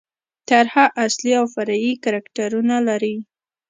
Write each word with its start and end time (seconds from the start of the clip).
طرحه 0.49 0.85
اصلي 1.05 1.31
او 1.39 1.45
فرعي 1.53 1.91
کرکټرونه 2.03 2.75
لري. 2.87 3.15